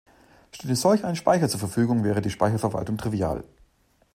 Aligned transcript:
Stünde 0.51 0.75
solch 0.75 1.05
ein 1.05 1.15
Speicher 1.15 1.47
zur 1.47 1.59
Verfügung, 1.59 2.03
wäre 2.03 2.21
die 2.21 2.31
Speicherverwaltung 2.31 2.97
trivial. 2.97 3.43